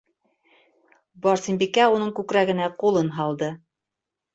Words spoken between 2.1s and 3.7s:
күкрәгенә ҡулын һалды.